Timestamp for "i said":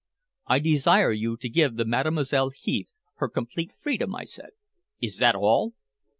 4.15-4.49